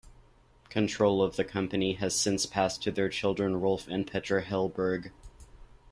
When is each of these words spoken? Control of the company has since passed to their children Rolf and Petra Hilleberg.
Control 0.69 1.21
of 1.21 1.35
the 1.35 1.43
company 1.43 1.93
has 1.93 2.19
since 2.19 2.47
passed 2.47 2.81
to 2.81 2.91
their 2.91 3.07
children 3.07 3.61
Rolf 3.61 3.87
and 3.87 4.07
Petra 4.07 4.43
Hilleberg. 4.43 5.11